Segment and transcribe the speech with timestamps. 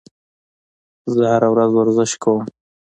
[1.13, 2.41] زه هره ورځ ورزش کوم